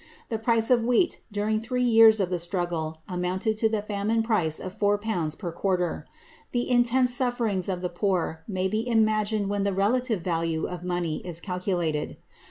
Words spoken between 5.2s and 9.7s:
per— the intense sufferings of the poor may be imagined when